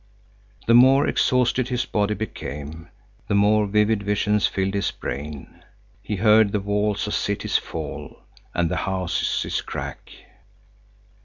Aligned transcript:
The 0.65 0.73
more 0.73 1.05
exhausted 1.05 1.67
his 1.67 1.85
body 1.85 2.15
became, 2.15 2.89
the 3.27 3.35
more 3.35 3.67
vivid 3.67 4.01
visions 4.01 4.47
filled 4.47 4.73
his 4.73 4.89
brain. 4.89 5.63
He 6.01 6.15
heard 6.15 6.51
the 6.51 6.59
walls 6.59 7.05
of 7.05 7.13
cities 7.13 7.59
fall 7.59 8.23
and 8.55 8.71
the 8.71 8.77
houses 8.77 9.61
crack. 9.61 10.11